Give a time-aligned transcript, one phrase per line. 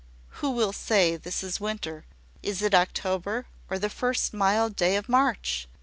[0.41, 2.05] Who will say this is winter?
[2.41, 5.67] Is it October, or `the first mild day of March?'